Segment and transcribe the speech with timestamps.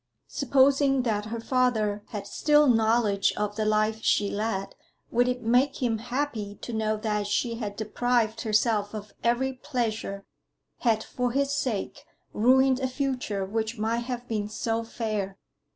[0.29, 4.73] Supposing that her father had still knowledge of the life she led,
[5.11, 10.25] would it make him happy to know that she had deprived herself of every pleasure,
[10.79, 12.03] had for his sake
[12.33, 15.37] ruined a future which might have been so fair?